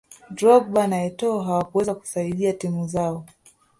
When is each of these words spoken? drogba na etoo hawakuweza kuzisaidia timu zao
drogba 0.35 0.87
na 0.87 1.03
etoo 1.03 1.41
hawakuweza 1.41 1.95
kuzisaidia 1.95 2.53
timu 2.53 2.87
zao 2.87 3.25